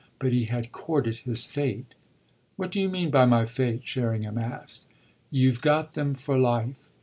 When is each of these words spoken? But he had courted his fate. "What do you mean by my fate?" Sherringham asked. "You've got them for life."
But 0.17 0.31
he 0.33 0.45
had 0.45 0.71
courted 0.71 1.17
his 1.19 1.45
fate. 1.45 1.93
"What 2.55 2.71
do 2.71 2.81
you 2.81 2.89
mean 2.89 3.11
by 3.11 3.25
my 3.27 3.45
fate?" 3.45 3.81
Sherringham 3.85 4.39
asked. 4.39 4.83
"You've 5.29 5.61
got 5.61 5.93
them 5.93 6.15
for 6.15 6.39
life." 6.39 6.87